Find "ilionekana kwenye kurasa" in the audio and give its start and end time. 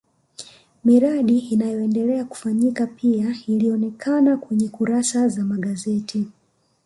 3.47-5.27